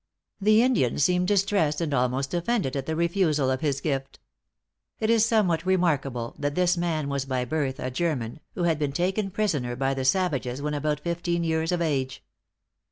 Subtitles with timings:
[0.39, 4.17] The Indian seemed distressed and almost offended at the refusal of his gift.
[4.99, 8.93] It is somewhat remarkable that this man was by birth a German, who had been
[8.93, 12.23] taken prisoner by the savages when about fifteen years of age.